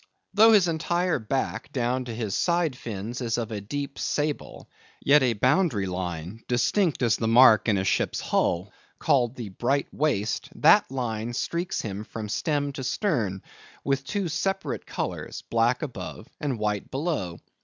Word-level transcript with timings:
Though 0.33 0.53
his 0.53 0.67
entire 0.67 1.19
back 1.19 1.71
down 1.71 2.05
to 2.05 2.15
his 2.15 2.33
side 2.33 2.75
fins 2.75 3.21
is 3.21 3.37
of 3.37 3.51
a 3.51 3.61
deep 3.61 3.99
sable, 3.99 4.67
yet 4.99 5.21
a 5.21 5.33
boundary 5.33 5.85
line, 5.85 6.41
distinct 6.47 7.03
as 7.03 7.17
the 7.17 7.27
mark 7.27 7.69
in 7.69 7.77
a 7.77 7.83
ship's 7.83 8.19
hull, 8.19 8.73
called 8.97 9.35
the 9.35 9.49
"bright 9.49 9.87
waist," 9.93 10.49
that 10.55 10.89
line 10.89 11.33
streaks 11.33 11.81
him 11.81 12.03
from 12.03 12.29
stem 12.29 12.71
to 12.73 12.83
stern, 12.83 13.43
with 13.83 14.03
two 14.03 14.27
separate 14.27 14.87
colours, 14.87 15.43
black 15.51 15.83
above 15.83 16.27
and 16.39 16.57
white 16.57 16.89
below. 16.89 17.39